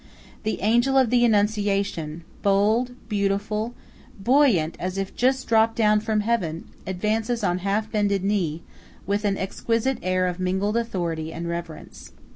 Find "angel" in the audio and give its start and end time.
0.61-0.97